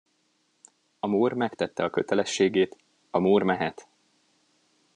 [0.99, 2.77] A mór megtette a kötelességét,
[3.11, 3.87] a mór mehet.